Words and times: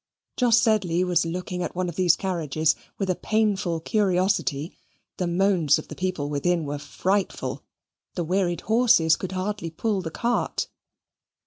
Jos 0.35 0.59
Sedley 0.59 1.03
was 1.03 1.27
looking 1.27 1.61
at 1.61 1.75
one 1.75 1.87
of 1.87 1.95
these 1.95 2.15
carriages 2.15 2.75
with 2.97 3.07
a 3.11 3.15
painful 3.15 3.79
curiosity 3.79 4.75
the 5.17 5.27
moans 5.27 5.77
of 5.77 5.89
the 5.89 5.95
people 5.95 6.27
within 6.27 6.65
were 6.65 6.79
frightful 6.79 7.61
the 8.15 8.23
wearied 8.23 8.61
horses 8.61 9.15
could 9.15 9.33
hardly 9.33 9.69
pull 9.69 10.01
the 10.01 10.09
cart. 10.09 10.69